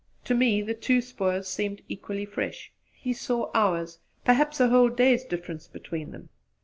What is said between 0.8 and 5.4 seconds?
spoors seemed equally fresh; he saw hours' perhaps a whole day's